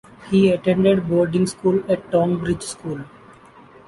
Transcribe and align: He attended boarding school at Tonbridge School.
He 0.31 0.49
attended 0.49 1.07
boarding 1.07 1.45
school 1.45 1.79
at 1.87 2.09
Tonbridge 2.09 2.63
School. 2.63 3.05